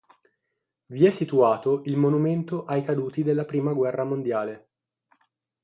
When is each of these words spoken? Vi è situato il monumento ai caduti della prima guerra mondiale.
Vi 0.87 1.05
è 1.05 1.11
situato 1.11 1.83
il 1.85 1.95
monumento 1.95 2.65
ai 2.65 2.81
caduti 2.81 3.21
della 3.21 3.45
prima 3.45 3.71
guerra 3.71 4.03
mondiale. 4.03 4.69